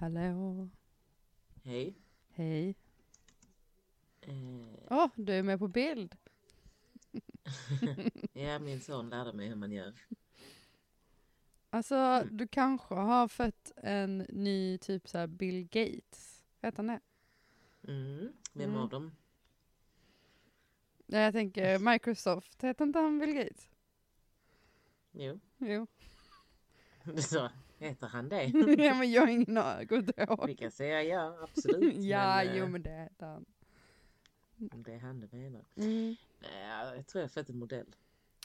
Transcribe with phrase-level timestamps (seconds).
[0.00, 0.68] Hallå.
[1.64, 1.94] Hej.
[2.30, 2.74] Hej.
[4.20, 4.34] Eh,
[4.90, 6.16] Åh, du är med på bild.
[8.32, 9.94] ja, min son lärde mig hur man gör.
[11.70, 16.44] Alltså, du kanske har fött en ny typ så här Bill Gates.
[16.60, 17.00] Vet han det?
[17.88, 18.32] Mm.
[18.52, 18.82] Vem Mm.
[18.82, 19.16] av dem?
[21.06, 22.62] Ja, jag tänker Microsoft.
[22.62, 23.70] Heter inte han Bill Gates?
[25.12, 25.86] Jo, Jo.
[27.04, 28.44] du sa, heter han det?
[28.84, 29.86] ja, men jag har ingen aning.
[29.86, 30.46] Går inte ihåg.
[30.46, 31.94] Vi kan säga ja, absolut.
[32.04, 33.44] ja, men, jo eh, men det heter han.
[34.72, 35.64] Om det är han du menar.
[35.76, 36.16] Mm.
[36.40, 37.96] Nej, jag tror jag har fött en modell.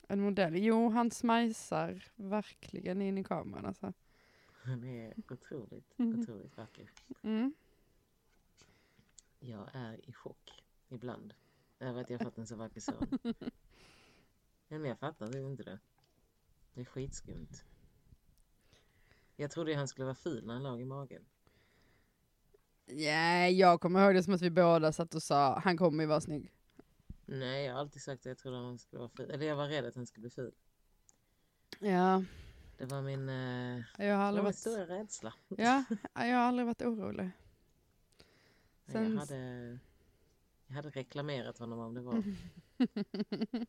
[0.08, 0.56] En modell.
[0.58, 3.94] Jo, han smajsar verkligen in i kameran alltså.
[4.64, 6.20] Han är otroligt, Mm.
[6.20, 6.90] otroligt vacker.
[7.22, 7.54] Mm.
[9.40, 11.34] Jag är i chock ibland
[11.80, 13.20] över att jag fått en så vacker son.
[14.68, 15.80] Men jag fattar det inte det.
[16.74, 17.64] Det är skitskumt.
[19.36, 21.26] Jag trodde han skulle vara ful när han låg i magen.
[22.86, 26.08] Ja, jag kommer ihåg det som att vi båda satt och sa han kommer ju
[26.08, 26.52] vara snygg.
[27.26, 29.32] Nej, jag har alltid sagt att jag trodde han skulle vara ful.
[29.32, 30.54] Eller jag var rädd att han skulle bli ful.
[31.80, 32.24] Ja,
[32.78, 34.56] Det var min, eh, jag har aldrig varit...
[34.56, 35.34] stora rädsla.
[35.48, 37.24] Ja, jag har aldrig varit orolig.
[38.86, 39.80] Nej, Sen- Jag, hade,
[40.68, 42.24] jag hade reklamerat honom om det var.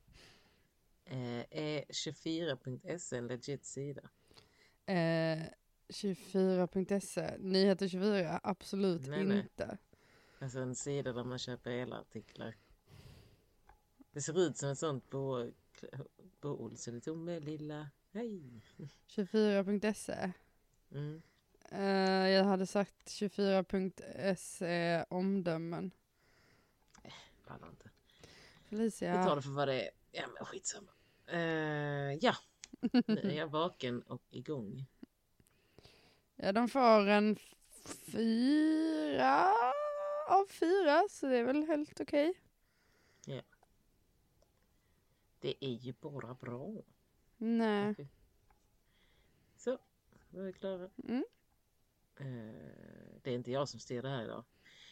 [1.06, 4.02] Eh, är 24.se en legit sida?
[4.86, 5.42] Eh,
[5.88, 9.38] 24.se, nyheter 24, absolut Nej, nej.
[9.38, 9.78] inte.
[10.38, 12.54] Alltså en sida där man köper elartiklar.
[14.12, 15.52] Det ser ut som ett sånt bo,
[16.40, 17.90] bo Olsson i Tomelilla.
[18.12, 18.62] Hej!
[19.08, 20.32] 24.se.
[20.90, 21.22] Mm.
[21.70, 25.90] Eh, jag hade sagt 24.se omdömen.
[27.46, 27.90] Pallar inte.
[28.68, 29.90] Vi tar Felicia, det för vad det är.
[30.12, 30.90] Ja men skitsamma.
[31.26, 32.34] Eh, ja,
[32.80, 34.86] nu är jag vaken och igång.
[36.36, 37.36] ja de får en
[38.12, 39.52] fyra
[40.28, 42.34] av fyra, så det är väl helt okej.
[45.44, 46.72] Det är ju bara bra.
[47.36, 47.94] Nej.
[49.56, 49.78] Så,
[50.30, 50.90] då är vi klara.
[51.08, 51.24] Mm.
[52.16, 54.44] Eh, det är inte jag som styr det här idag.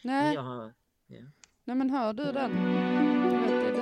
[0.03, 0.73] Men Nej, jag har...
[1.07, 1.21] Ja.
[1.63, 2.51] nej men hör du den?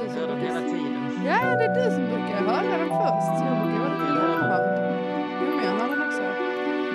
[0.01, 1.25] Du hör den hela tiden.
[1.25, 3.35] Ja, det är du som brukar höra den först.
[3.45, 4.69] Jag brukar vara lite långhalm.
[5.41, 6.21] Jo, men jag hör den också.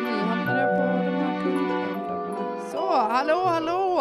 [0.05, 2.71] Nu hamnade jag på de här kundomdömena.
[2.73, 4.01] Så, hallå, hallå!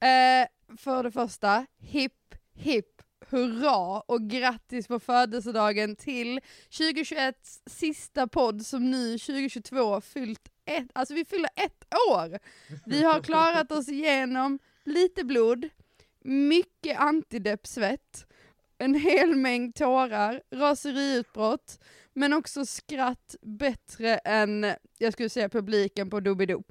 [0.00, 6.40] Eh, för det första, hipp, hipp, hurra och grattis på födelsedagen till
[6.78, 7.36] 2021
[7.66, 12.38] sista podd som nu 2022 fyllt ett, alltså vi fyller ett år.
[12.86, 15.68] Vi har klarat oss igenom lite blod,
[16.24, 18.26] mycket antideppsvett,
[18.78, 21.78] en hel mängd tårar, raseriutbrott,
[22.14, 26.62] men också skratt bättre än, jag skulle säga publiken på Doobidoo.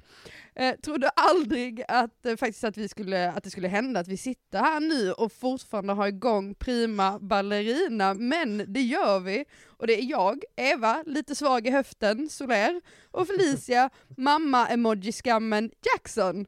[0.54, 4.16] Eh, trodde aldrig att, eh, faktiskt att, vi skulle, att det skulle hända, att vi
[4.16, 9.44] sitter här nu och fortfarande har igång prima ballerina, men det gör vi.
[9.66, 12.80] Och det är jag, Eva, lite svag i höften, Soler,
[13.10, 16.46] och Felicia, mamma-emoji-skammen Jackson.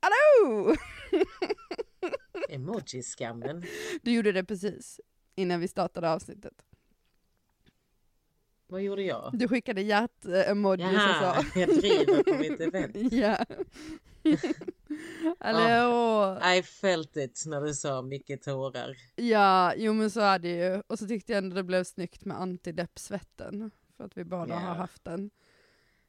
[0.00, 0.76] Hallå!
[2.54, 3.64] Emojiskammen.
[4.02, 5.00] Du gjorde det precis
[5.34, 6.64] innan vi startade avsnittet.
[8.66, 9.30] Vad gjorde jag?
[9.38, 11.16] Du skickade hjärt-emojis och
[11.52, 11.58] så.
[11.60, 13.12] jag driver på mitt event.
[13.12, 13.44] ja.
[15.40, 16.38] Hallå!
[16.58, 18.96] I felt it när du sa mycket tårar.
[19.16, 20.82] Ja, jo men så är det ju.
[20.86, 23.70] Och så tyckte jag ändå det blev snyggt med antidepp-svetten.
[23.96, 24.58] För att vi båda Ja.
[24.58, 25.30] har haft den.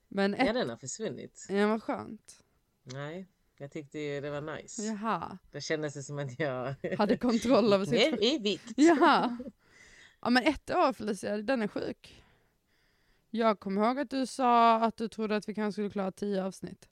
[0.08, 1.46] Men Ja, ett, den har försvunnit.
[1.50, 2.44] ja vad skönt.
[2.84, 3.28] Nej,
[3.64, 4.84] jag tyckte ju det var nice.
[4.84, 7.92] Jaha, Det kändes det som att jag hade kontroll över sitt...
[7.94, 8.74] ner i vikt.
[8.76, 9.38] Jaha.
[10.22, 12.24] Ja men ett år Felicia, den är sjuk.
[13.30, 16.44] Jag kommer ihåg att du sa att du trodde att vi kanske skulle klara tio
[16.44, 16.90] avsnitt.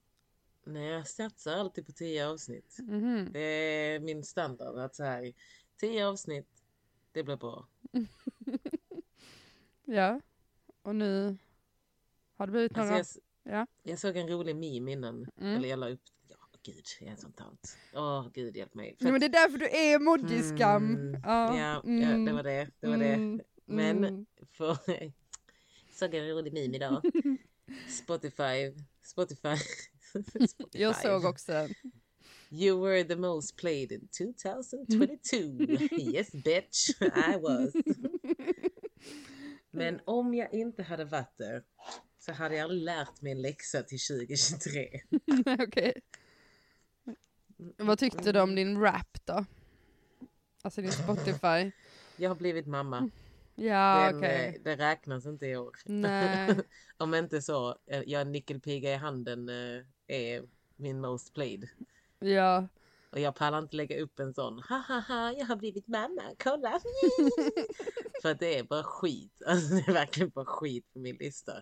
[0.63, 2.77] Nej, jag satsar alltid på tio avsnitt.
[2.79, 3.29] Mhm.
[3.31, 5.33] Det är min standard att så här,
[5.79, 6.47] tio avsnitt,
[7.11, 7.67] det blir bra.
[9.85, 10.21] Ja,
[10.81, 11.37] och nu
[12.37, 12.95] har det blivit några...
[12.95, 13.67] Alltså jag, Ja.
[13.83, 15.55] jag såg en rolig meme innan, Mm.
[15.55, 16.01] eller jag la upp,
[16.63, 17.77] gud, jag är en sån tant.
[17.93, 18.95] Åh gud hjälp mig.
[18.97, 20.95] För Nej, men det är därför du är emoji-skam.
[20.95, 22.69] Mm, Ja, ja, mm, ja, det var det.
[22.79, 23.13] Det var det.
[23.13, 24.25] mm, Men mm.
[24.51, 24.77] för,
[25.93, 27.01] såg en rolig meme idag.
[27.89, 28.73] Spotify,
[29.03, 29.55] Spotify.
[30.47, 30.79] Spotify.
[30.79, 31.73] Jag såg också den.
[32.53, 35.37] You were the most played in 2022.
[35.99, 37.73] yes bitch, I was.
[39.71, 41.63] Men om jag inte hade varit där
[42.19, 45.01] så hade jag lärt mig en läxa till 2023.
[45.59, 46.01] Okej.
[47.77, 49.45] Vad tyckte du om din rap då?
[50.61, 51.71] Alltså din Spotify.
[52.17, 53.09] Jag har blivit mamma.
[53.55, 54.55] Ja, Den, okej.
[54.55, 55.75] eh, det räknas inte i år.
[55.85, 56.55] Nej.
[56.97, 60.43] Om inte så, eh, jag nyckelpiga i handen eh, är
[60.75, 61.69] min most played.
[62.19, 62.67] Ja.
[63.11, 66.21] Och jag pallar inte lägga upp en sån, ha ha ha, jag har blivit mamma,
[66.43, 66.79] kolla!
[68.21, 71.53] För att det är bara skit, alltså det är verkligen bara skit på min lista.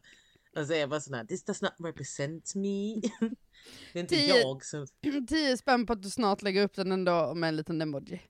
[0.55, 2.93] Och så är jag bara sån här, this does not represent me.
[3.93, 4.87] Det är inte Tio- jag som,
[5.27, 8.21] 10 spänn på att du snart lägger upp den ändå med en liten emoji.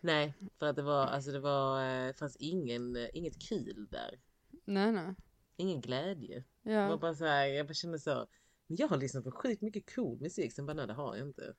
[0.00, 4.20] nej, för att det var, alltså det var, eh, fanns ingen, eh, inget kul där.
[4.64, 5.14] Nej, nej.
[5.56, 6.44] Ingen glädje.
[6.62, 6.96] Det var Ja.
[6.96, 8.26] bara så här, jag bara kände så,
[8.66, 11.28] men jag har lyssnat på sjukt mycket cool musik, sen bara nej det har jag
[11.28, 11.54] inte.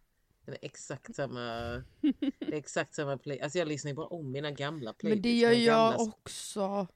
[0.46, 1.40] Det är exakt samma,
[2.40, 5.16] det är exakt samma play, alltså jag lyssnar ju bara om mina gamla playlists.
[5.16, 6.88] Men det gör jag gamla, också.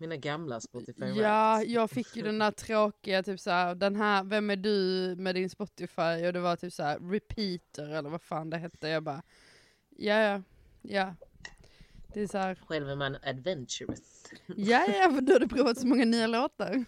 [0.00, 4.50] Mina gamla Spotify Ja, jag fick ju den där tråkiga, typ såhär, den här, vem
[4.50, 6.26] är du med din Spotify?
[6.26, 8.88] Och det var typ såhär, repeater eller vad fan det hette.
[8.88, 9.22] Jag bara,
[9.96, 10.42] ja, ja,
[10.82, 11.14] ja.
[12.14, 14.24] Det är såhär, Själv är man adventurous.
[14.46, 16.84] ja, ja, för du hade provat så många nya låtar.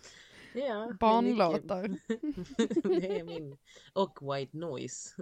[0.55, 1.89] Ja, Barnlåtar.
[3.01, 3.57] det är min.
[3.93, 5.15] Och white noise.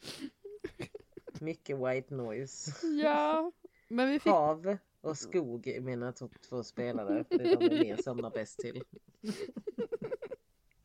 [1.40, 2.72] Mycket white noise.
[3.02, 3.52] Ja,
[3.88, 7.24] men vi fick, Hav och skog är mina topp två spelare.
[7.28, 8.82] Det är de jag somnar bäst till.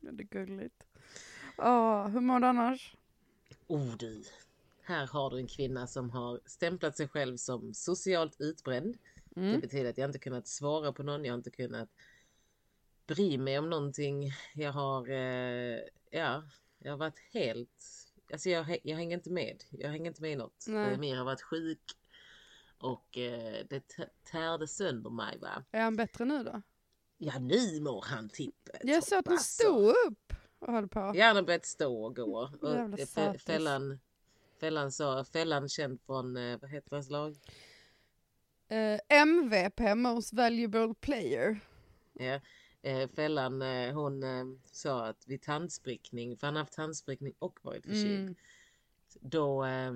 [0.00, 0.86] Ja, det är gulligt.
[1.56, 2.96] Ja, hur mår du annars?
[3.66, 4.22] Oh du.
[4.82, 8.98] Här har du en kvinna som har stämplat sig själv som socialt utbränd.
[9.30, 9.60] Det Mm.
[9.60, 11.88] betyder att jag inte kunnat svara på någon, jag har inte kunnat
[13.06, 14.30] bry mig om någonting.
[14.54, 15.78] Jag har, eh,
[16.10, 16.42] ja,
[16.78, 17.84] jag har varit helt,
[18.32, 19.64] alltså jag, jag hänger inte med.
[19.70, 20.64] Jag hänger inte med i något.
[20.68, 20.94] Nej.
[20.94, 21.80] Emir har varit sjuk
[22.78, 23.82] och eh, det
[24.30, 25.64] tärde sönder mig va.
[25.70, 26.62] Är han bättre nu då?
[27.18, 28.80] Ja nu mår han tippet.
[28.82, 31.12] Jag såg att han hoppas stod upp och höll på.
[31.14, 32.50] Ja, han har börjat stå och gå.
[32.60, 33.98] Och Jävla eh, fällan,
[34.60, 37.36] fällan sa, fällan känd från, eh, vad heter hans lag?
[38.68, 41.60] Eh, MVP, Most Valuable Player.
[42.12, 42.40] Ja,
[42.82, 47.58] eh, Fällan eh, hon eh, sa att vid tandsprickning, för han har haft tandsprickning och
[47.62, 48.34] varit förkyld, Mm.
[49.20, 49.92] då eh,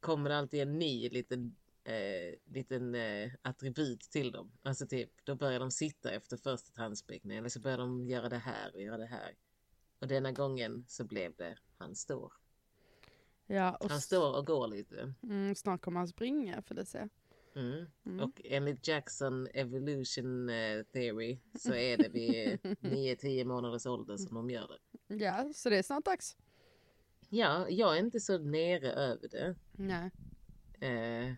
[0.00, 4.52] kommer det alltid en ny liten, eh, liten eh, attribut till dem.
[4.62, 8.38] Alltså typ, då börjar de sitta efter första tandsprickningen eller så börjar de göra det
[8.38, 9.34] här och göra det här.
[9.98, 12.32] Och denna gången så blev det, han står.
[13.46, 15.14] Ja, och Han står och går lite.
[15.22, 17.08] mm, snart kommer han springa Felicia.
[17.54, 17.86] Mm.
[18.06, 18.20] Mm.
[18.20, 24.50] Och enligt Jackson evolution eh, theory så är det vid 9-10 månaders ålder som de
[24.50, 25.14] gör det.
[25.14, 26.36] Ja, så det är snart dags.
[27.28, 29.54] Ja, jag är inte så nere över det.
[29.72, 30.10] Nej.
[30.80, 31.34] Eh,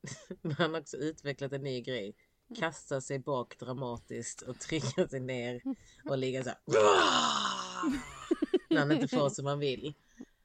[0.42, 2.14] men han har också utvecklat en ny grej.
[2.58, 5.60] Kasta sig bak dramatiskt och trycka sig ner
[6.04, 6.58] och ligga så här.
[8.70, 9.94] När han inte får som han vill.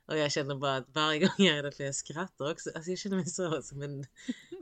[0.06, 2.70] Och jag känner bara att varje gång jag är det för jag skrattar också.
[2.76, 4.06] Alltså jag känner mig så som en,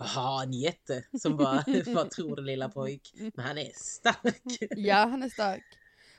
[0.01, 3.13] aha, en jätte som bara, vad tror du lilla pojk?
[3.35, 4.41] Men han är stark.
[4.77, 5.63] Ja, han är stark.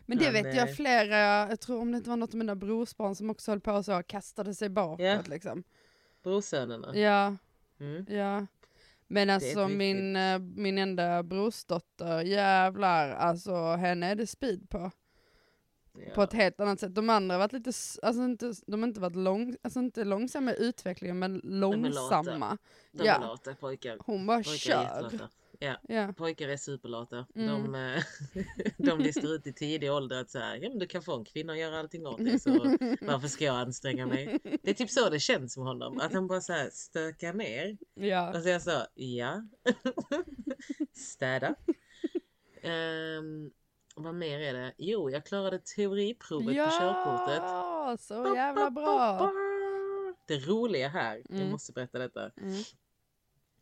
[0.07, 1.17] Men det Han, vet jag flera,
[1.49, 4.03] jag tror om det inte var något av mina brorsbarn som också höll på så,
[4.03, 5.23] kastade sig bakåt Ja.
[5.27, 5.63] liksom.
[6.23, 6.97] Brorsönerna.
[6.97, 7.37] Ja,
[7.81, 8.07] Mm.
[8.09, 8.47] ja.
[9.13, 14.91] Men alltså min, eh, min enda brorsdotter, jävlar, alltså henne är det speed på.
[15.95, 16.15] Ja.
[16.15, 16.95] På ett helt annat sätt.
[16.95, 17.73] De andra har varit lite,
[18.03, 22.59] alltså inte, de har inte varit lång, alltså inte långsamma i utvecklingen men är långsamma.
[22.93, 23.15] De ja.
[23.15, 23.99] är lata pojkar.
[24.01, 25.29] Hon bara Pojkar kör.
[25.63, 25.77] Ja.
[25.89, 26.13] Ja.
[26.13, 27.27] Pojkar är superlata.
[27.35, 27.73] Mm.
[27.73, 28.03] De, eh,
[28.79, 31.25] de listar ut i tidig ålder att så här, ja, men du kan få en
[31.25, 32.41] kvinna att göra allting åt dig.
[32.41, 32.51] Så
[33.01, 34.39] varför ska jag anstränga mig?
[34.63, 36.01] Det är typ så det känns med honom.
[36.01, 37.79] Att han bara så här stökar ner.
[37.95, 38.37] ja.
[38.37, 39.43] Och så jag sa ja.
[40.93, 41.55] Städa.
[42.65, 43.53] Um,
[43.95, 44.73] vad mer är det?
[44.79, 47.43] Jo, jag klarade teoriprovet på körkortet.
[47.43, 49.33] Ja, så jävla bra.
[50.27, 51.51] Det roliga här, jag Mm.
[51.51, 52.31] måste berätta detta.
[52.37, 52.63] Mm.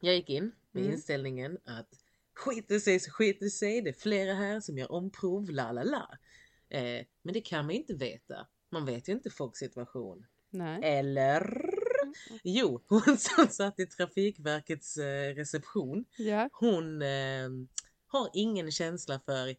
[0.00, 0.94] Jag gick in med Mm.
[0.94, 1.88] inställningen att
[2.34, 6.18] skiter sig så skiter sig, det är flera här som gör omprov, la la la.
[6.68, 8.46] Eh, men det kan man inte veta.
[8.70, 10.26] Man vet ju inte folks situation.
[10.50, 10.80] Nej.
[10.82, 11.70] Eller?
[12.42, 16.48] Jo, hon som satt i Trafikverkets eh, reception, Ja.
[16.52, 17.48] hon eh,
[18.06, 19.54] har ingen känsla för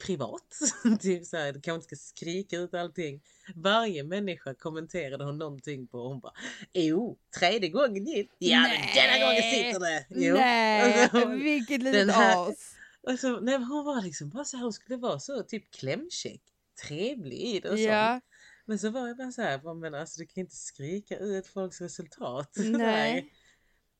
[0.00, 0.58] privat.
[1.00, 3.20] typ så här, du kanske inte ska skrika ut allting.
[3.54, 6.32] Varje människa kommenterade hon någonting på och hon bara
[6.72, 8.30] Jo, tredje gången gick.
[8.38, 10.06] Ja, men denna gången sitter det.
[10.10, 10.34] Jo.
[10.34, 12.74] Nej, Alltså, vilket den litet as.
[13.06, 16.42] Alltså, nej, hon var liksom bara så här, hon skulle vara så typ klämkäck,
[16.86, 17.88] trevlig i det och sånt.
[17.88, 18.20] Ja,
[18.66, 21.80] Men så var jag bara så här, men alltså du kan inte skrika ut folks
[21.80, 22.52] resultat.
[22.56, 23.32] Nej.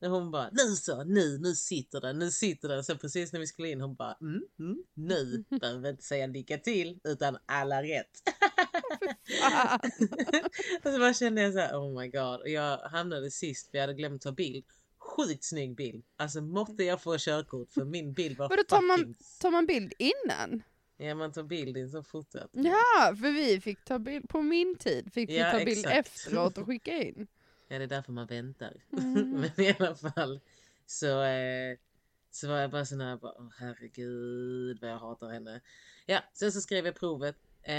[0.01, 2.83] Och hon bara, nu så, nu, nu sitter den, nu sitter den.
[2.83, 6.27] Så precis när vi skulle in, hon bara, mm, mm, nu behöver vi inte säga
[6.27, 8.21] lycka till, utan alla rätt.
[10.83, 12.39] och så bara kände jag så här, oh my god.
[12.41, 14.65] Och jag hamnade sist, vi hade glömt ta bild.
[14.99, 16.03] sjukt snygg bild.
[16.17, 19.15] Alltså måtte jag få körkort för min bild var Vadå, tar man-.
[19.39, 20.63] Tar man bild innan?
[20.97, 22.49] Ja man tar bild i så fotat.
[22.51, 26.07] Ja, för vi fick ta bild, på min tid fick vi Ja, ta bild exakt.
[26.07, 27.27] efteråt och skicka in.
[27.71, 28.73] Ja det är därför man väntar.
[28.97, 29.31] Mm.
[29.31, 30.39] Men i alla fall
[30.85, 31.77] så, eh,
[32.31, 35.61] så var jag bara sån här, bara, åh herregud vad jag hatar henne.
[36.05, 37.35] Ja, sen så skrev jag provet.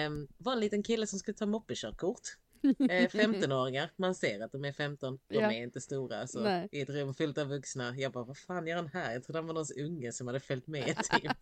[0.06, 2.20] Um, var en liten kille som skulle ta moppekörkort.
[2.90, 5.18] Eh, 15-åringar, man ser att de är 15.
[5.28, 5.52] De Ja.
[5.52, 6.68] är inte stora alltså, Nej.
[6.72, 7.94] i ett rum fullt av vuxna.
[7.96, 9.12] Jag bara, vad fan gör han här?
[9.12, 11.32] Jag trodde han var någons unge som hade följt med typ.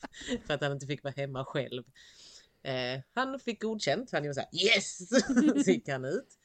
[0.47, 1.85] för att han inte fick vara hemma själv.
[2.63, 5.09] Eh, han fick godkänt, han gjorde så här, yes!
[5.65, 6.39] så gick han ut.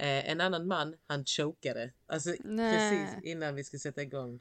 [0.00, 1.92] Eh, en annan man, han chokade.
[2.06, 2.74] Alltså Nej.
[2.74, 4.40] precis innan vi skulle sätta igång.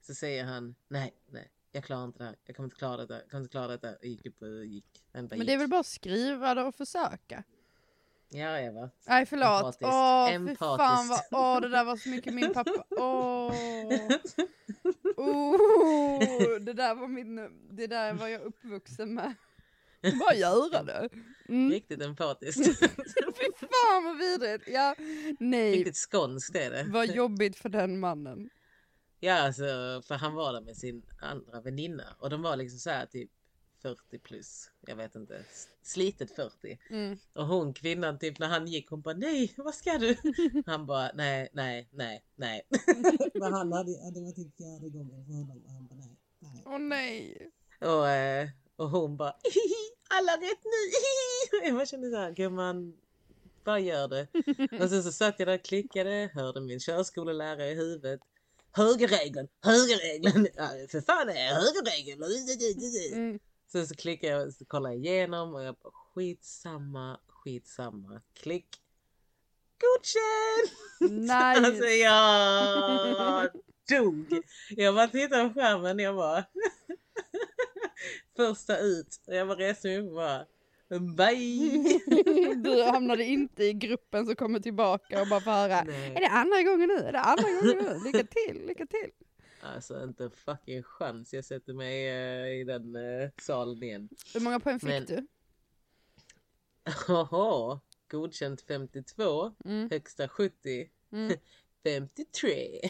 [0.00, 2.36] Så säger han, nej, nej, jag klarar inte det här.
[2.44, 3.90] Jag kommer inte klara detta, jag kommer inte klara detta.
[3.96, 5.04] Och gick upp och gick.
[5.12, 5.60] Men det är gick.
[5.60, 7.44] väl bara att skriva det och försöka.
[8.28, 8.90] Ja, Eva.
[9.06, 9.48] Nej förlåt.
[9.48, 9.84] Empatiskt.
[9.84, 10.78] Åh Empatiskt.
[10.78, 12.84] fan vad, åh det där var så mycket min pappa.
[12.90, 13.54] Åh.
[15.16, 17.36] Oh, det där var min,
[17.70, 19.34] det där var jag uppvuxen med.
[20.02, 21.08] Bara göra det.
[21.48, 21.70] Mm.
[21.70, 22.80] Riktigt empatiskt.
[22.80, 24.64] Fy fan vad vidrigt.
[24.68, 24.94] Ja,
[25.40, 25.72] nej.
[25.72, 26.86] Riktigt skånskt är det.
[26.88, 28.50] Vad jobbigt för den mannen.
[29.20, 29.64] Ja, alltså,
[30.04, 33.30] för han var där med sin andra väninna och de var liksom så här typ
[33.82, 34.70] 40 plus.
[34.86, 35.44] Jag vet inte,
[35.82, 36.78] slitet 40.
[36.90, 37.18] Mm.
[37.32, 40.16] Och hon kvinnan typ när han gick hon bara nej, vad ska du?
[40.66, 42.62] Han bara nej, nej, nej, nej.
[43.34, 46.62] Men han hade, det var typ fjärde gången för honom och han bara nej, nej.
[46.66, 47.50] Åh nej.
[47.80, 49.74] Och, eh, och hon bara "Hihi,
[50.08, 51.66] alla rätt nu.
[51.66, 52.96] Jag bara kände så här, gumman,
[53.64, 54.26] bara gör det.
[54.82, 58.20] Och sen så satt jag där och klickade, hörde min körskolelärare i huvudet.
[58.72, 62.22] Högerregeln, högerregeln, ja, för fan är högerregeln?
[63.12, 63.38] Mm.
[63.72, 68.66] Sen så klickar jag och så kollar jag igenom och jag bara skitsamma, skitsamma, klick.
[69.80, 70.70] Godkänd!
[71.66, 72.00] Alltså Nej.
[72.00, 73.50] jag
[73.88, 74.42] dog.
[74.70, 76.44] Jag bara tittade på skärmen jag bara
[78.36, 80.46] första ut och jag mig upp och bara
[81.00, 82.00] bye.
[82.56, 85.78] Du hamnade inte i gruppen som kommer tillbaka och bara får höra.
[86.14, 86.94] Är det andra gången nu?
[86.96, 88.00] Är det andra gången nu?
[88.04, 89.10] Lycka till, lycka till.
[89.60, 91.34] alltså inte en fucking chans.
[91.34, 94.08] Jag sätter mig eh, i den eh, salen igen.
[94.34, 95.26] Hur många poäng fick Men- du?
[97.08, 99.90] Jaha, godkänt 52, Mm.
[99.90, 101.32] högsta 70, Mm.
[101.84, 102.80] 53.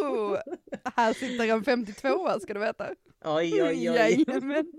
[0.00, 0.38] Ooh,
[0.96, 2.94] här sitter en 52 ska du veta.
[3.24, 3.84] Oj, oj, oj.
[3.84, 4.72] Jajamän.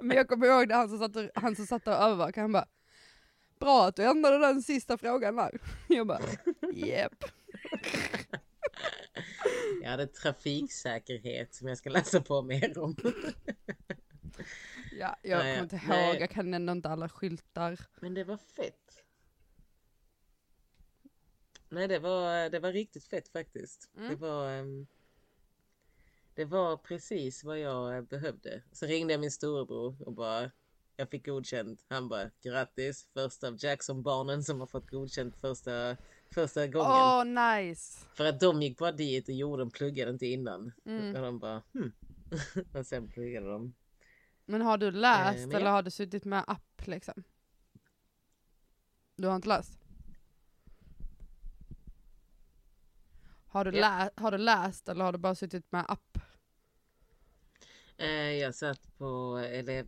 [0.00, 2.52] Men jag kommer ihåg det, han som satt och, han som satt och övervakade, han
[2.52, 2.68] bara
[3.60, 5.60] Bra att du ändrade den sista frågan där.
[5.88, 6.20] Jag bara
[6.72, 7.12] Jep.
[9.82, 12.96] Jag hade trafiksäkerhet som jag ska läsa på mer om.
[14.98, 16.16] Ja, jag kommer inte ihåg, nej.
[16.20, 17.78] jag kan ändå inte alla skyltar.
[18.00, 19.04] Men det var fett.
[21.68, 23.90] Nej, det var, det var riktigt fett faktiskt.
[23.96, 24.08] Mm.
[24.08, 24.86] Det var ehm,
[26.36, 28.62] Det var precis vad jag eh, behövde.
[28.72, 30.50] Så ringde jag min storebror och bara
[30.96, 31.84] jag fick godkänt.
[31.88, 35.96] Han bara grattis, första av Jackson-barnen som har fått godkänt första,
[36.34, 36.90] första gången.
[36.90, 38.06] Åh nice.
[38.14, 40.72] För att de gick bara dit och gjorde, de pluggade inte innan.
[40.84, 41.16] Mm.
[41.16, 41.92] Och de bara hmm.
[42.74, 43.74] och sen pluggade de.
[44.44, 47.22] Men har du läst Eh, men eller har du suttit med app liksom?
[49.16, 49.78] Du har inte läst?
[53.46, 53.80] Har du, Ja.
[53.80, 56.18] lä- har du läst eller har du bara suttit med app?
[57.98, 59.86] Eh, jag satt på, eller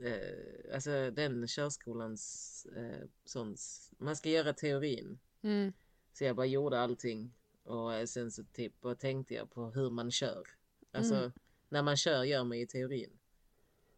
[0.00, 3.60] eh, alltså den körskolans eh, sånt,
[3.98, 5.18] man ska göra teorin.
[5.42, 5.72] Mm.
[6.12, 9.90] Så jag bara gjorde allting och eh, sen så typ bara tänkte jag på hur
[9.90, 10.46] man kör.
[10.92, 11.32] Alltså Mm.
[11.68, 13.18] när man kör gör man ju teorin.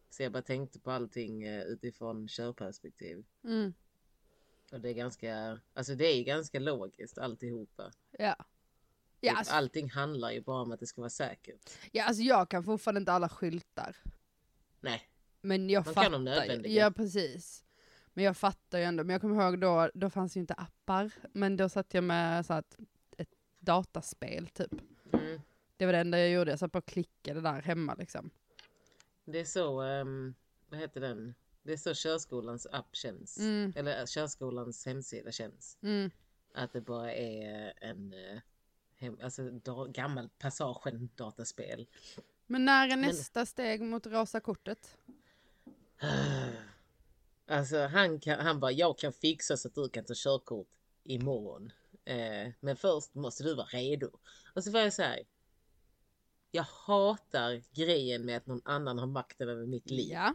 [0.09, 3.25] Så jag bara tänkte på allting eh, utifrån körperspektiv.
[3.43, 3.73] Mm.
[4.71, 7.91] Och det är ganska, alltså det är ganska logiskt alltihopa.
[8.11, 8.35] Ja.
[9.19, 11.71] Ja, Typ, alltså, Allting handlar ju bara om att det ska vara säkert.
[11.91, 13.95] ja, alltså jag kan fortfarande inte alla skyltar.
[14.79, 15.09] Nej,
[15.41, 16.83] Men jag Man fattar kan de nödvändiga.
[16.83, 17.63] Ja precis.
[18.13, 19.03] Men jag fattar ju ändå.
[19.03, 21.11] Men jag kommer ihåg då, då fanns ju inte appar.
[21.33, 22.77] Men då satt jag med så att
[23.17, 24.71] ett dataspel typ.
[25.13, 25.41] mm.
[25.77, 26.51] Det var det enda jag gjorde.
[26.51, 28.29] Jag satt bara och klickade där hemma liksom.
[29.25, 30.35] det är så, ehm,
[30.69, 31.35] vad heter den?
[31.63, 33.37] Det är så körskolans app känns.
[33.37, 33.73] Mm.
[33.75, 35.77] Eller eh, körskolans hemsida känns.
[35.81, 36.11] Mm.
[36.53, 38.39] Att det bara är en eh,
[38.97, 41.87] hem, alltså, da, gammal passagen dataspel.
[42.47, 44.97] Men när är Men- nästa steg mot rosa kortet?
[47.49, 50.67] Alltså han, kan, han bara, jag kan fixa så att du kan ta körkort
[51.03, 51.71] imorgon.
[52.05, 54.09] Eh, men först måste du vara redo.
[54.55, 55.19] Och så var jag så här.
[56.51, 60.11] Jag hatar grejen med att någon annan har makten över mitt liv.
[60.11, 60.33] Ja.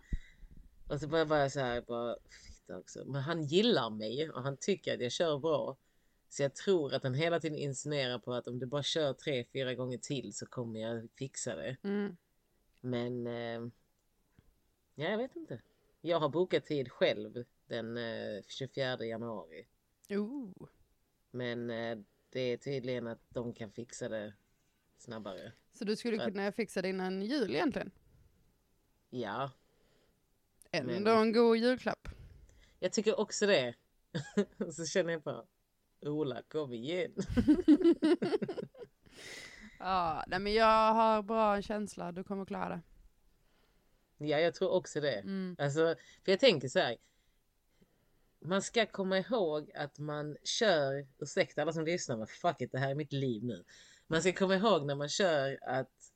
[0.88, 2.16] Och så var jag så här, bara,
[2.68, 3.04] också.
[3.04, 5.76] Men han gillar mig och han tycker att jag kör bra.
[6.32, 9.44] Så jag tror att han hela tiden insinuerar på att om du bara kör tre,
[9.52, 11.76] fyra gånger till så kommer jag fixa det.
[11.82, 12.16] Mm.
[12.80, 13.68] Men eh,
[14.94, 15.62] ja, jag vet inte.
[16.00, 19.66] Jag har bokat tid själv den eh, 24 januari.
[20.10, 20.50] Ooh.
[21.30, 21.98] Men eh,
[22.30, 24.34] det är tydligen att de kan fixa det
[24.98, 25.52] snabbare.
[25.72, 27.90] Så du skulle För att- kunna fixa det innan jul egentligen?
[29.10, 29.50] Ja,
[30.70, 32.08] Ändå Men- en god julklapp.
[32.78, 33.74] jag tycker också det.
[34.72, 35.44] så känner jag bara,
[36.02, 37.12] Ola kom igen.
[39.78, 42.80] Ja, nej men jag har bra känsla, du kommer klara det.
[44.26, 45.14] Ja, jag tror också det.
[45.18, 45.56] Mm.
[45.58, 45.94] Alltså,
[46.24, 46.96] för jag tänker så här.
[48.40, 52.78] Man ska komma ihåg att man kör, ursäkta alla som lyssnar men fuck it, det
[52.78, 53.64] här är mitt liv nu.
[54.06, 56.12] Man ska komma ihåg när man kör att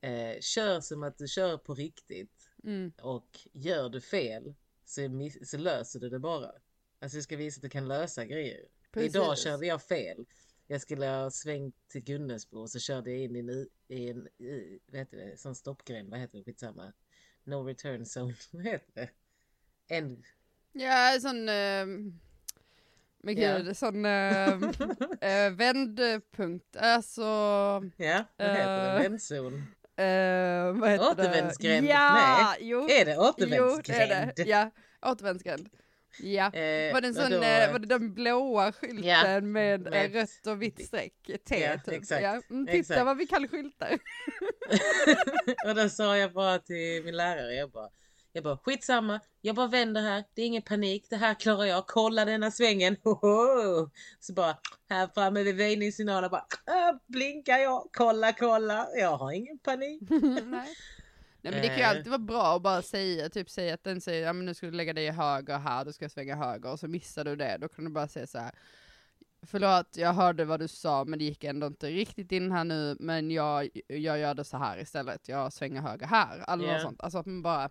[0.00, 2.92] eh, kör som att du kör på riktigt Mm.
[3.02, 4.54] och gör du fel
[4.84, 5.00] så,
[5.44, 6.52] så löser du det bara.
[6.98, 8.60] Alltså du ska visa att du kan lösa grejer.
[8.92, 9.14] Precis.
[9.14, 10.26] Idag körde jag fel.
[10.66, 13.50] Jag skulle ha svängt till Gunnesbo och så körde jag in i en,
[13.88, 16.92] i- en i, vad heter det, sån stoppgränd, vad heter det, skitsamma.
[17.44, 19.08] No return zone, vad heter det?
[19.96, 20.22] En...
[20.72, 21.48] Ja, sån...
[21.48, 21.86] Eh,
[23.22, 23.58] men Ja.
[23.58, 24.52] gud, sån eh,
[25.20, 26.76] eh, vändpunkt.
[26.76, 27.22] Alltså...
[27.96, 28.90] Ja, vad heter det?
[28.96, 29.54] Eh, Vändzon.
[29.96, 31.86] Eh, vad heter Återvändsgränd.
[31.86, 31.90] det?
[31.90, 32.12] Ja,
[32.58, 32.68] Nej.
[32.68, 32.88] jo.
[32.90, 34.32] Är det Jo, det är återvändsgränd?
[34.36, 34.42] det.
[34.44, 34.70] Ja,
[35.02, 35.68] återvändsgränd.
[36.18, 36.44] Ja.
[36.46, 37.42] Eh, Var det, en sån, vadå?
[37.42, 41.14] eh, var det den blåa skylten Ja, med, med med rött och vitt streck?
[41.48, 41.94] T Ja, typ.
[41.94, 42.40] exakt, Ja.
[42.50, 43.04] Mm, titta exakt.
[43.04, 43.98] vad vi kan skyltar.
[45.66, 47.88] och då sa jag bara till min lärare, jag bara,
[48.32, 51.86] jag bara skitsamma, jag bara vänder här, det är ingen panik, det här klarar jag,
[51.86, 53.90] kolla denna svängen, Hoho!
[54.20, 54.56] Så bara
[54.88, 60.02] här framme vid väjningssignalen bara äh, blinkar jag, kolla kolla, jag har ingen panik.
[61.42, 61.52] Nej.
[61.52, 61.88] Men det kan ju Eh.
[61.90, 64.66] alltid vara bra att bara säga, typ säga att den säger ja men nu ska
[64.66, 67.68] du lägga dig höger här, du ska svänga höger och så missar du det, då
[67.68, 68.50] kan du bara säga så här.
[69.42, 72.96] Förlåt, jag hörde vad du sa men det gick ändå inte riktigt in här nu,
[73.00, 77.00] men jag, jag gör det så här istället, jag svänger höger här, eller något sånt.
[77.00, 77.70] Alltså att man bara,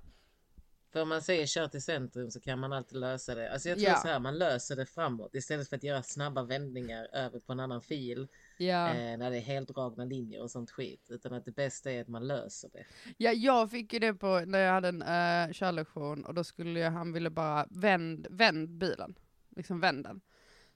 [0.91, 3.51] För om man säger kör till centrum så kan man alltid lösa det.
[3.53, 3.97] Alltså jag tror Ja.
[3.97, 7.59] så här, man löser det framåt istället för att göra snabba vändningar över på en
[7.59, 8.27] annan fil.
[8.59, 8.89] Ja.
[8.89, 11.07] Eh, när det är helt dragna linjer och sånt skit.
[11.09, 12.85] Utan att det bästa är att man löser det.
[13.17, 16.79] Ja, jag fick ju det på när jag hade en uh, körlektion och då skulle
[16.79, 19.15] jag, han ville bara vänd, vänd bilen.
[19.55, 20.21] Liksom vänd den.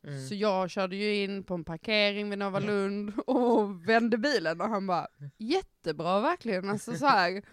[0.03, 0.27] Mm.
[0.27, 4.69] Så jag körde ju in på en parkering vid Nova Lund och vände bilen och
[4.69, 7.43] han bara jättebra verkligen, alltså så här.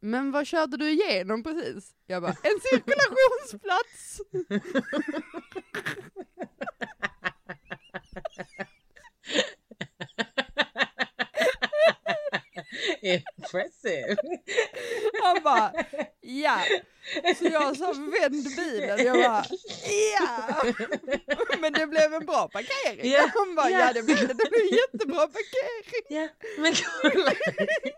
[0.00, 1.94] Men vad körde du igenom precis?
[2.06, 4.20] Jag bara en cirkulationsplats!
[13.02, 14.16] Impressive!
[15.22, 15.72] Han bara
[16.20, 16.58] ja.
[17.38, 19.44] Så jag sa vänd bilen, jag bara
[20.18, 20.62] ja.
[21.60, 23.10] Men det blev en bra parkering.
[23.10, 23.78] Ja, Han bara ja.
[23.78, 26.06] ja det blev det, det blev en jättebra parkering.
[26.08, 27.32] Ja, men kolla!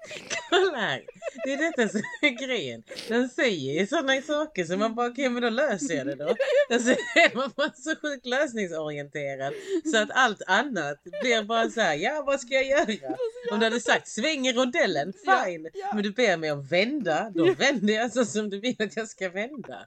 [0.50, 1.02] kolla här!
[1.44, 2.82] Det är detta som är grejen.
[3.08, 6.36] De säger ju sådana saker som man bara, okej men då löser jag det då.
[6.72, 9.52] Alltså är man bara så sjukt lösningsorienterad
[9.92, 13.14] så att allt annat blir bara så här, ja vad ska jag göra?
[13.52, 15.68] Om du hade sagt sväng i rondellen, Ja, fine.
[15.74, 15.90] ja.
[15.94, 19.08] Men du ber mig att vända, då vänder jag så som du vill att jag
[19.08, 19.86] ska vända.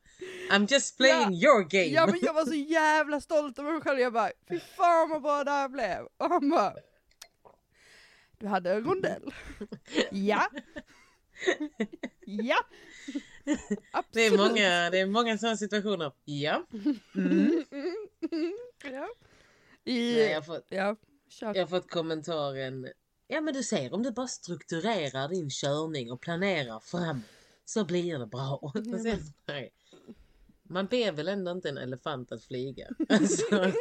[0.51, 1.85] I'm just playing your game.
[1.85, 5.21] Ja men jag var så jävla stolt över mig själv, jag bara fy fan vad
[5.21, 5.99] bra det här blev.
[6.17, 6.73] Och han bara
[8.37, 9.33] du hade en rondell.
[10.11, 10.49] Ja.
[12.25, 12.57] Ja.
[13.91, 14.13] Absolut.
[14.13, 16.11] det, är många, det är många sådana situationer.
[16.25, 16.65] Ja.
[17.15, 17.63] Mm.
[18.83, 19.09] Ja.
[19.83, 20.95] Nej, I, jag, har fått, ja.
[21.29, 21.55] Kör.
[21.55, 22.87] jag har fått kommentaren.
[23.27, 27.21] Ja men du ser om du bara strukturerar din körning och planerar fram
[27.65, 28.73] så blir det bra.
[29.47, 29.71] Nej.
[30.63, 32.87] Man ber väl ändå inte en elefant att flyga.
[33.09, 33.71] Alltså,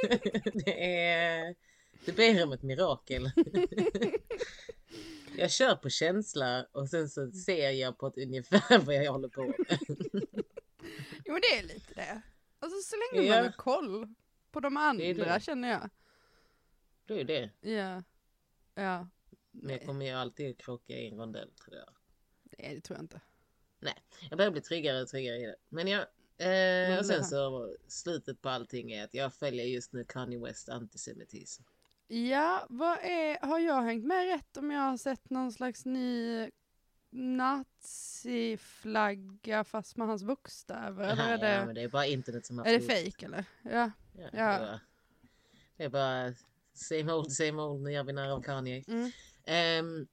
[0.52, 1.54] det är...
[2.04, 3.30] Du ber om ett mirakel.
[5.38, 9.28] Jag kör på känsla och sen så ser jag på ett ungefär vad jag håller
[9.28, 9.56] på med.
[11.24, 12.22] Jo men det är lite det.
[12.58, 13.34] Alltså så länge Ja.
[13.34, 14.14] man har koll
[14.50, 15.04] på de andra
[15.34, 15.42] det.
[15.42, 15.90] känner jag.
[17.06, 17.50] Det är det.
[17.70, 18.02] Ja.
[18.74, 19.08] Ja.
[19.50, 21.88] Men jag kommer ju alltid krocka i en rondell tror jag.
[22.58, 23.20] Nej det tror jag inte.
[24.30, 25.56] Jag börjar bli tryggare och tryggare i det.
[25.68, 26.00] Men jag...
[26.38, 30.38] Eh, och sen det- så slutet på allting är att jag följer just nu Kanye
[30.38, 31.62] West antisemitism.
[32.08, 36.50] Ja, vad är, har jag hängt med rätt om jag har sett någon slags ny
[38.26, 41.04] naziflagga fast med hans bokstäver?
[41.04, 43.44] Eller är Ja, det, men det är bara internet som har är det fake eller?
[43.62, 43.90] Ja.
[44.12, 44.32] Ja, Ja.
[44.32, 44.80] Det, är bara,
[45.76, 46.32] det är bara
[46.74, 47.82] same old, same old.
[47.82, 48.84] Nu gör vi narr av Kanye.
[48.88, 49.10] Mm.
[49.44, 50.06] Ehm,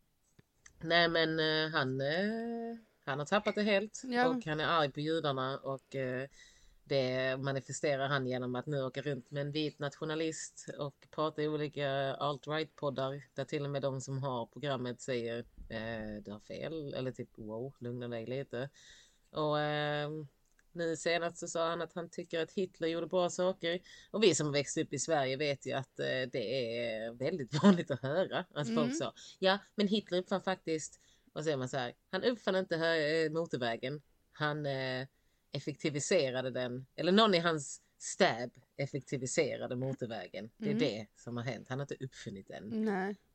[0.82, 4.28] nej men eh, han, eh, han har tappat det helt Ja.
[4.28, 6.28] och han är arg på judarna och eh,
[6.94, 11.48] det manifesterar han genom att nu åka runt med en vit nationalist och prata i
[11.48, 16.94] olika alt-right-poddar där till och med de som har programmet säger eh, du har fel
[16.94, 18.70] eller typ wow, lugna dig lite.
[19.32, 20.10] Och eh,
[20.72, 23.80] nu senast så sa han att han tycker att Hitler gjorde bra saker.
[24.12, 27.92] Och vi som växte upp i Sverige vet ju att eh, det är väldigt vanligt
[27.92, 28.76] att höra att Mm.
[28.76, 31.00] folk sa ja, men Hitler uppfann faktiskt,
[31.34, 34.02] vad säger man så här, han uppfann inte eh, motorvägen.
[34.32, 35.08] Han eh,
[35.54, 40.50] effektiviserade den, eller någon i hans stab effektiviserade motorvägen.
[40.58, 40.80] Det är Mm.
[40.80, 41.70] det som har hänt.
[41.70, 42.88] Han har inte uppfunnit den.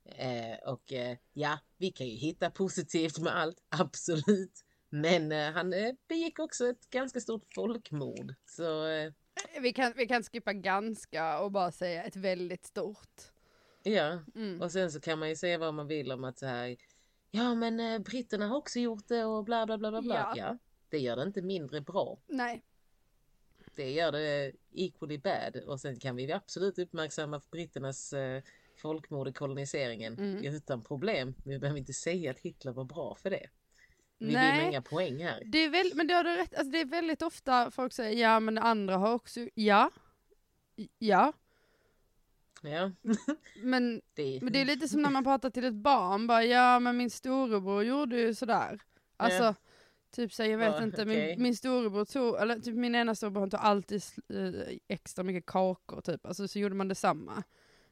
[0.05, 4.65] Eh, och eh, ja, vi kan ju hitta positivt med allt, absolut.
[4.89, 8.33] Men eh, han eh, begick också ett ganska stort folkmord.
[8.45, 9.11] Så eh,
[9.61, 13.19] Vi kan, vi kan skippa ganska och bara säga ett väldigt stort.
[13.83, 14.61] ja, Mm.
[14.61, 16.75] och sen så kan man ju säga vad man vill om att så här.
[17.31, 20.15] Ja, men eh, britterna har också gjort det och bla bla bla bla bla.
[20.15, 20.33] Ja.
[20.37, 20.57] Ja.
[20.89, 22.17] Det gör det inte mindre bra.
[22.27, 22.63] Nej.
[23.75, 25.55] Det gör det equally bad.
[25.67, 28.43] Och sen kan vi absolut uppmärksamma britternas eh,
[28.77, 30.45] folkmord i koloniseringen Mm.
[30.55, 31.33] utan problem.
[31.45, 33.49] Vi behöver inte säga att Hitler var bra för det.
[34.17, 34.67] Vi vinner Nej.
[34.67, 35.43] inga poäng här.
[35.45, 38.21] Det är, väl, men det har du rätt, alltså det är väldigt ofta folk säger
[38.21, 39.91] ja men andra har också, ja.
[40.99, 41.33] Ja.
[42.61, 42.91] Ja,
[43.63, 46.79] Men, det, men det är lite som när man pratar till ett barn, bara ja
[46.79, 48.79] men min storebror gjorde ju sådär.
[49.17, 49.55] Alltså, Ja.
[50.11, 51.27] Typ så jag vet Ja, inte, okej.
[51.27, 55.45] min, min storebror tog, eller typ min ena storebror han tog alltid eh, extra mycket
[55.45, 57.43] kakor typ, alltså så gjorde man detsamma.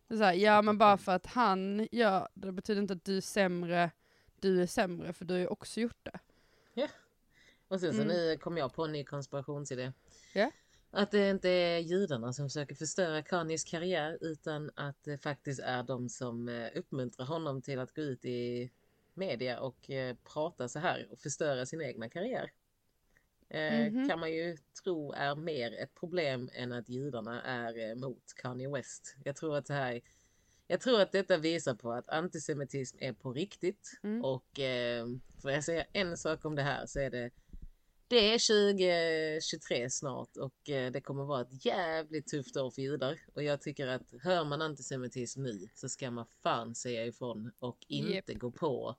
[0.08, 3.17] Det så här, ja men bara för att han gör det betyder inte att du
[3.17, 3.91] är sämre,
[4.39, 6.19] du är sämre för du har ju också gjort det.
[7.69, 8.08] Och sen så Mm.
[8.15, 9.91] nu kom jag på en ny konspirationsidé.
[10.34, 10.51] Ja.
[10.91, 15.84] Att det inte är judarna som försöker förstöra Kanyes karriär utan att det faktiskt är
[15.84, 18.71] de som eh, uppmuntrar honom till att gå ut i
[19.17, 22.51] media och eh, prata så här och förstöra sin egna karriär.
[23.49, 24.10] Eh, Mhm.
[24.10, 28.69] Kan man ju tro är mer ett problem än att judarna är eh, mot Kanye
[28.69, 29.15] West.
[29.23, 30.01] Jag tror att det här
[30.69, 33.99] jag tror att detta visar på att antisemitism är på riktigt.
[34.03, 34.25] Mm.
[34.25, 35.06] Och eh,
[35.41, 37.32] får jag säga en sak om det här så är det
[38.10, 38.47] det är
[39.41, 43.19] 2023 snart och eh, det kommer vara ett jävligt tufft år för judar.
[43.34, 47.77] Och jag tycker att hör man antisemitism nu så ska man fan säga ifrån och
[47.88, 48.95] inte gå på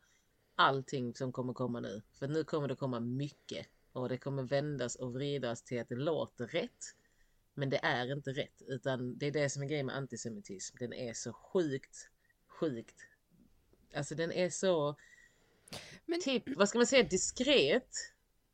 [0.58, 2.02] allting som kommer komma nu.
[2.12, 5.94] För nu kommer det komma mycket och det kommer vändas och vridas till att det
[5.94, 6.94] låter rätt.
[7.54, 10.76] Men det är inte rätt utan det är det som är grejen med antisemitism.
[10.78, 12.10] Den är så sjukt,
[12.46, 12.96] sjukt.
[13.94, 14.96] Alltså den är så,
[16.06, 17.90] Men- typ, vad ska man säga, diskret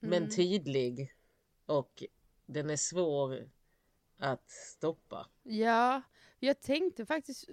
[0.00, 0.30] men Mm.
[0.30, 1.14] tydlig
[1.66, 2.04] och
[2.46, 3.48] den är svår
[4.18, 5.26] att stoppa.
[5.42, 6.02] Ja,
[6.44, 7.48] jag tänkte faktiskt,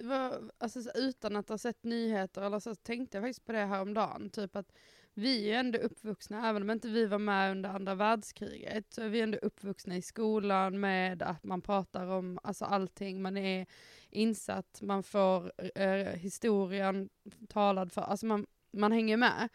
[0.58, 3.82] alltså, så utan att ha sett nyheter eller så, tänkte jag faktiskt på det här
[3.82, 4.30] om dagen.
[4.30, 4.72] Typ att
[5.14, 9.10] vi är ändå uppvuxna, även om inte vi var med under andra världskriget, så är
[9.10, 13.66] vi ändå uppvuxna i skolan med att man pratar om alltså, allting, man är
[14.10, 17.10] insatt, man får eh, historien
[17.50, 19.50] talad för, alltså man, man hänger med.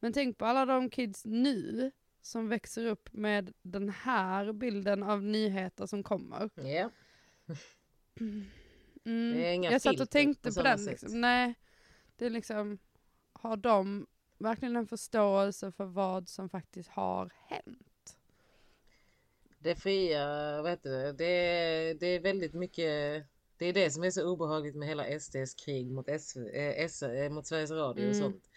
[0.00, 1.90] Men tänk på alla de kids nu
[2.22, 6.50] som växer upp med den här bilden av nyheter som kommer.
[6.54, 6.90] Ja,
[9.04, 9.36] Mm.
[9.36, 10.84] Det är inga jag satt och tänkte på på, den.
[10.84, 11.20] Liksom.
[11.20, 11.54] Nej,
[12.16, 12.78] det är liksom,
[13.32, 14.06] har de
[14.38, 18.18] verkligen en förståelse för vad som faktiskt har hänt?
[19.58, 20.26] det fria,
[20.62, 23.24] vad heter det, det är, det är väldigt mycket
[23.56, 27.02] det är det som är så obehagligt med hela SDs krig mot, S, eh, S,
[27.02, 28.20] eh, mot Sveriges Radio och Mm.
[28.20, 28.50] sånt.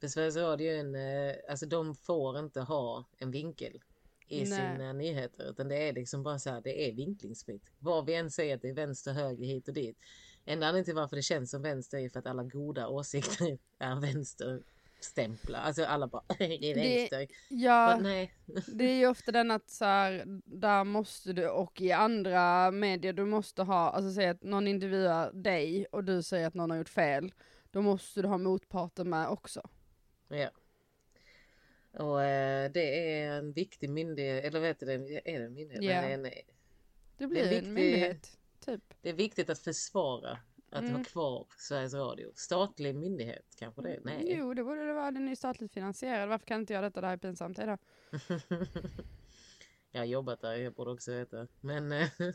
[0.00, 3.82] För Sveriges Radio är en, eh, alltså de får inte ha en vinkel
[4.28, 4.76] i Nej.
[4.76, 7.72] sina nyheter utan det är liksom bara så här, det är vinklingsfritt.
[7.78, 9.98] Vad vi än säger att det är vänster, höger, hit och dit.
[10.44, 14.00] Enda anledningen till varför det känns som vänster är för att alla goda åsikter är
[14.00, 15.60] vänsterstämplar.
[15.60, 17.26] Alltså alla bara, det är Det- vänster.
[17.48, 18.34] Ja, nej,
[18.66, 23.12] det är ju ofta den att så här, där måste du, och i andra medier,
[23.12, 26.76] du måste ha, alltså säga att någon intervjuar dig och du säger att någon har
[26.78, 27.32] gjort fel,
[27.70, 29.68] då måste du ha motparten med också.
[30.28, 30.50] Ja.
[31.98, 34.92] Och eh, det är en viktig myndighet, eller vet du det,
[35.34, 35.84] är det en myndighet?
[35.84, 36.00] Ja.
[36.00, 36.46] Nej, nej.
[37.16, 38.94] Det blir viktig- en myndighet, typ.
[39.02, 40.38] Det är viktigt att försvara
[40.70, 40.94] att Mm.
[40.96, 42.32] ha kvar Sveriges Radio.
[42.34, 44.00] Statlig myndighet kanske det?
[44.04, 44.34] Nej.
[44.38, 47.00] Jo, det borde det vara, den är ju statligt finansierad, varför kan inte jag detta,
[47.00, 47.78] det här är pinsamt, hejdå.
[49.90, 51.46] jag har jobbat där, jag borde också veta.
[51.60, 52.08] Men eh,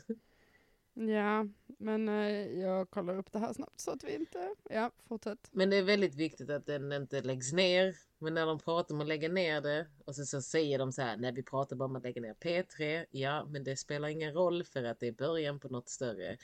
[0.96, 1.46] Ja,
[1.78, 4.54] men eh, jag kollar upp det här snabbt så att vi inte...
[4.70, 5.48] Ja, fortsätt.
[5.52, 7.94] Men det är väldigt viktigt att den inte läggs ner.
[8.24, 11.02] Men när de pratar om att lägga ner det och så, så säger de så
[11.02, 14.32] här, när vi pratar bara om att lägga ner P3, ja men det spelar ingen
[14.32, 16.36] roll för att det är början på något större.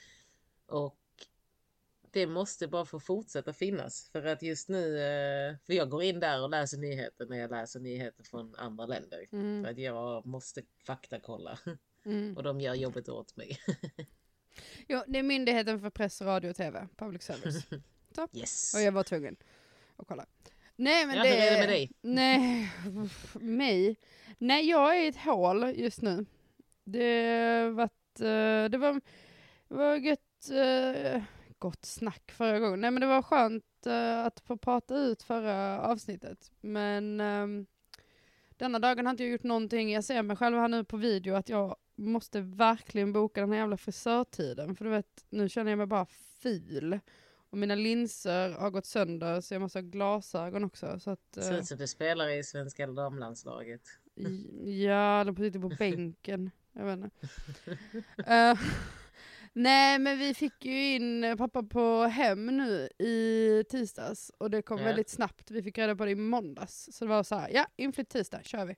[0.67, 0.97] Och
[2.11, 6.21] det måste bara få fortsätta finnas för att just nu, eh, för jag går in
[6.21, 9.27] där och läser nyheter när jag läser nyheter från andra länder.
[9.33, 9.65] Mm.
[9.65, 11.59] För att jag måste faktakolla.
[12.05, 12.37] Mm.
[12.37, 13.59] Och de gör jobbet åt mig.
[14.89, 17.67] Jo, det är Myndigheten för press, radio och tv, public service.
[18.33, 18.75] Yes!
[18.75, 19.37] Och jag var tvungen
[19.97, 20.27] att kolla.
[20.81, 21.29] Nej men Ja, det...
[21.29, 21.93] hur är det med dig?
[22.01, 22.73] Nej,
[23.41, 23.97] mig?
[24.39, 26.27] Nej jag är i ett hål just nu.
[26.85, 29.01] Det varit, eh, det var,
[29.69, 31.23] det var gött, eh,
[31.59, 32.81] gott snack förra gången.
[32.81, 36.53] Nej men det var skönt eh, att få prata ut förra avsnittet.
[36.61, 37.67] Men ehm,
[38.57, 39.93] denna dagen har inte jag gjort någonting.
[39.93, 43.59] Jag ser mig själv här nu på video att jag måste verkligen boka den här
[43.59, 44.77] jävla frisörtiden.
[44.77, 46.07] För du vet, nu känner jag mig bara
[46.43, 47.01] ful.
[47.51, 51.01] Och mina linser har gått sönder så jag måste ha glasögon också.
[51.01, 53.81] Så att, Ser eh, ut som du spelar i svenska damlandslaget.
[54.65, 56.51] Ja, eller sitter på bänken.
[56.73, 57.11] Jag vet inte.
[58.27, 58.59] Eh,
[59.53, 64.79] nej, men vi fick ju in pappa på hem nu i tisdags och det kom
[64.79, 64.85] Ja.
[64.85, 65.51] väldigt snabbt.
[65.51, 66.89] Vi fick reda på det i måndags.
[66.93, 68.77] Så det var så här, ja, inflytt tisdag, kör vi.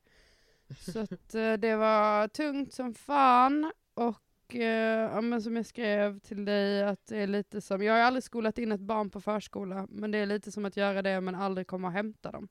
[0.92, 4.16] Så att eh, det var tungt som fan och
[4.56, 8.00] eh, ja, men som jag skrev till dig att det är lite som, jag har
[8.00, 11.20] aldrig skolat in ett barn på förskola, men det är lite som att göra det
[11.20, 12.48] men aldrig komma och hämta dem.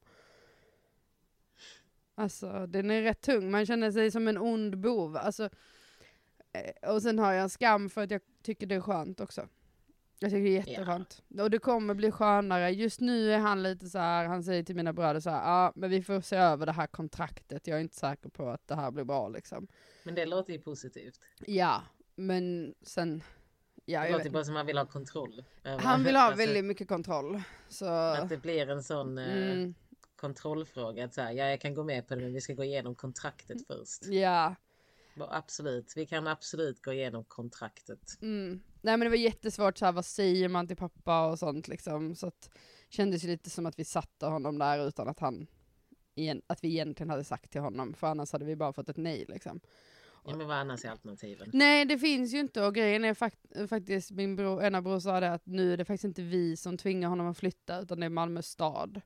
[2.15, 5.17] Alltså den är rätt tung, man känner sig som en ond bov.
[5.17, 5.49] Alltså,
[6.53, 9.47] eh, och sen har jag skam för att jag tycker det är skönt också.
[10.23, 11.23] Jag tycker det är jätteskönt.
[11.39, 12.69] Och det kommer bli skönare.
[12.69, 15.89] Just nu är han lite så här, han säger till mina bröder så ja men
[15.89, 17.67] vi får se över det här kontraktet.
[17.67, 19.67] Jag är inte säker på att det här blir bra liksom.
[20.03, 21.19] Men det låter ju positivt.
[21.45, 21.83] Ja,
[22.15, 23.23] men sen,
[23.85, 25.43] ja Det låter bara som han vill ha kontroll.
[25.63, 27.41] Han vill ha alltså, väldigt mycket kontroll.
[27.69, 29.73] Så, Att det blir en sån eh, mm,
[30.15, 31.05] kontrollfråga.
[31.05, 32.95] Att så här, ja, jag kan gå med på det men vi ska gå igenom
[32.95, 34.05] kontraktet först.
[34.05, 34.55] ja.
[35.15, 38.21] Bara, Absolut, vi kan absolut gå igenom kontraktet.
[38.21, 38.61] Mm.
[38.81, 42.15] Nej men det var jättesvårt så här, vad säger man till pappa och sånt liksom.
[42.15, 42.49] Så att
[42.89, 45.47] kändes ju lite som att vi satte honom där utan att han,
[46.15, 47.93] igen, att vi egentligen hade sagt till honom.
[47.93, 49.59] För annars hade vi bara fått ett nej liksom.
[50.25, 51.49] Ja, men vad annars är alternativen?
[51.53, 55.19] Nej det finns ju inte och grejen är fakt faktiskt, min bror, ena bror sa
[55.19, 58.05] det att nu är det faktiskt inte vi som tvingar honom att flytta utan det
[58.05, 59.01] är Malmö stad.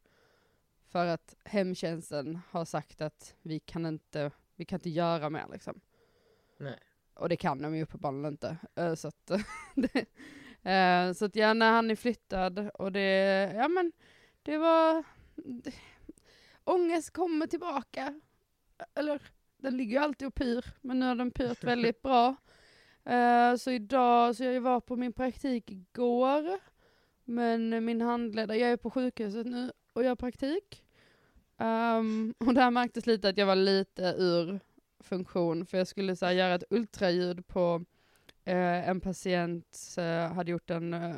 [0.87, 5.79] För att hemtjänsten har sagt att vi kan inte, vi kan inte göra mer liksom.
[6.57, 6.79] Nej.
[7.15, 8.57] Och det kan de ju uppenbarligen inte.
[8.75, 9.31] Eh, Så att,
[9.75, 10.05] det,
[10.71, 13.91] eh, så att ja, när han är flyttad och det, ja men
[14.43, 15.03] det var,
[15.35, 15.73] det,
[16.63, 18.21] ångest kommer tillbaka.
[18.95, 19.21] Eller
[19.57, 22.35] den ligger ju alltid och pyr, men nu har den pyrt väldigt bra.
[23.05, 26.59] Eh, Så idag, så jag var på min praktik igår,
[27.23, 30.83] men min handledare, jag är på sjukhuset nu och gör praktik.
[31.57, 34.59] Ehm, och där märktes lite att jag var lite ur
[34.99, 37.85] funktion för jag skulle så här, göra ett ultraljud på
[38.43, 41.15] eh, en patient eh, hade gjort en eh,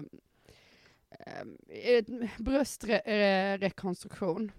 [1.10, 4.52] eh ett bröstrekonstruktion.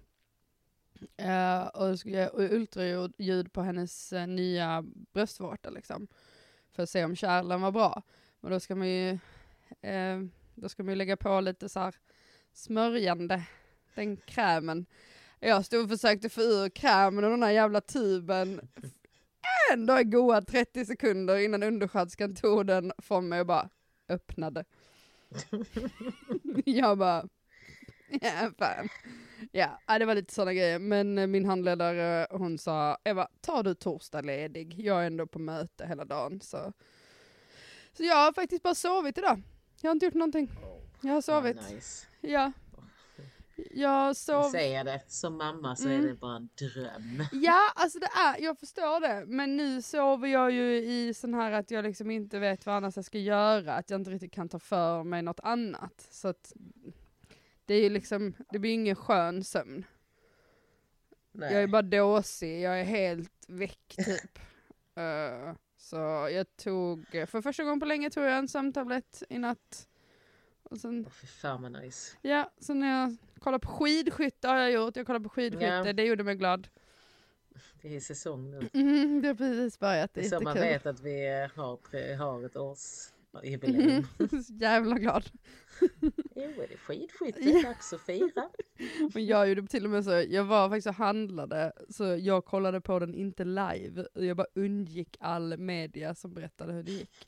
[1.17, 6.07] Eh, och jag skulle göra ultraljud på hennes eh, nya bröstvårta liksom.
[6.71, 8.01] För att se om kärlen var bra.
[8.39, 9.09] Men då ska man ju,
[9.81, 10.19] eh,
[10.55, 11.95] då ska man ju lägga på lite så här
[12.53, 13.43] smörjande,
[13.95, 14.85] den krämen.
[15.39, 18.69] Jag stod och försökte få ur krämen och den här jävla tuben
[19.73, 23.69] ändå goa 30 sekunder innan undersköterskan tog den från mig och bara
[24.09, 24.65] öppnade.
[26.65, 27.27] jag bara,
[28.21, 28.89] ja fan.
[29.51, 30.79] Ja, det var lite sådana grejer.
[30.79, 34.75] Men eh, min handledare hon sa, Eva, tar du torsdag ledig?
[34.79, 36.41] Jag är ändå på möte hela dagen.
[36.41, 36.73] Så,
[37.93, 39.41] så jag har faktiskt bara sovit idag.
[39.81, 40.51] Jag har inte gjort någonting.
[41.01, 41.57] Jag har sovit.
[41.69, 42.07] Ja, nice.
[42.21, 42.51] Ja.
[43.71, 44.51] Jag sov.
[44.51, 46.03] Det som mamma så Mm.
[46.03, 47.23] är det bara en dröm.
[47.31, 49.25] Ja, alltså det är, jag förstår det.
[49.25, 52.95] Men nu sover jag ju i sån här att jag liksom inte vet vad annars
[52.95, 53.73] jag ska göra.
[53.73, 56.07] Att jag inte riktigt kan ta för mig något annat.
[56.11, 56.53] Så att
[57.65, 59.85] det är ju liksom, det blir ingen skön sömn.
[61.31, 61.53] Nej.
[61.53, 64.39] Jag är bara dåsig, jag är helt väck typ.
[64.95, 65.95] Eh, så
[66.31, 69.87] jag tog, för första gången på länge tog jag en sömntablett i natt.
[70.69, 72.17] Och sen, Åh, fy fan vad nice.
[72.21, 74.95] ja, sen när jag kollade på skidskytte har jag gjort.
[74.95, 75.93] Jag kollade på skidskytte, Ja.
[75.93, 76.67] det gjorde mig glad.
[77.81, 78.69] Det är säsong nu.
[78.73, 82.15] Mm, det har precis börjat, det Det är är så man vet att vi har,
[82.17, 84.03] har ett årsjubileum.
[84.45, 85.29] Så jävla glad.
[86.35, 87.39] Jo, är det skidskytte?
[87.49, 87.61] Ja.
[87.63, 88.49] Dags att fira.
[89.13, 92.81] Men jag gjorde till och med så, jag var faktiskt och handlade, så jag kollade
[92.81, 94.07] på den inte live.
[94.13, 97.27] Jag bara undgick all media som berättade hur det gick.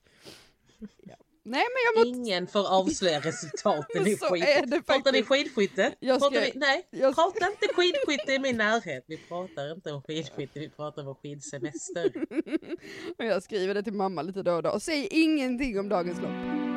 [1.03, 1.15] Ja.
[1.43, 4.15] Nej men jag måste, Ingen får avslöja resultaten i
[4.65, 5.93] det Pratar ni skidskytte?
[5.99, 9.03] Jag Pratar ska- vi, nej, jag- prata inte skidskytte i min närhet.
[9.07, 12.11] Vi pratar inte om skidskytte, vi pratar om skidsemester.
[13.17, 14.79] och jag skriver det till mamma lite då och då.
[14.79, 16.70] Säg ingenting om dagens lopp.